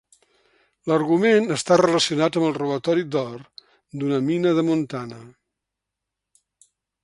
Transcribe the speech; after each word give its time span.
L'argument 0.91 1.51
està 1.55 1.77
relacionat 1.81 2.39
amb 2.41 2.47
el 2.49 2.57
robatori 2.57 3.05
d'or 3.17 3.37
d'una 4.01 4.21
mina 4.33 4.57
de 4.61 4.67
Montana. 4.73 5.23